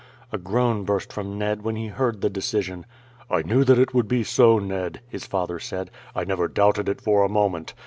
A 0.31 0.39
groan 0.39 0.83
burst 0.83 1.13
from 1.13 1.37
Ned 1.37 1.61
when 1.61 1.75
he 1.75 1.89
heard 1.89 2.21
the 2.21 2.29
decision. 2.31 2.87
"I 3.29 3.43
knew 3.43 3.63
that 3.63 3.77
it 3.77 3.93
would 3.93 4.07
be 4.07 4.23
so, 4.23 4.57
Ned," 4.57 5.01
his 5.07 5.27
father 5.27 5.59
said. 5.59 5.91
"I 6.15 6.23
never 6.23 6.47
doubted 6.47 6.89
it 6.89 6.99
for 6.99 7.23
a 7.23 7.29
moment. 7.29 7.75